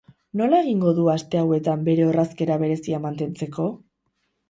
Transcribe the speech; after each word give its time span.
Nola 0.39 0.61
egingo 0.63 0.93
du 1.01 1.05
aste 1.17 1.41
hauetan 1.43 1.85
bere 1.91 2.09
orrazkera 2.09 2.59
berezia 2.67 3.05
mantentzeko? 3.09 3.73